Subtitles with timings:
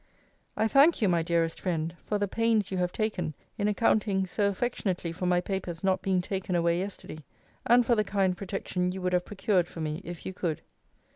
[0.57, 4.49] I thank you, my dearest friend, for the pains you have taken in accounting so
[4.49, 7.19] affectionately for my papers not being taken away yesterday;
[7.67, 10.61] and for the kind protection you would have procured for me, if you could.